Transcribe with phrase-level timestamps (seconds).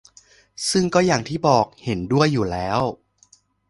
[0.69, 2.79] ซึ่งก็อย่างที่บอก เห็นด้วยอยู่แล้ว